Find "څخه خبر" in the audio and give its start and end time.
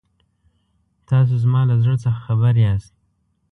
2.03-2.53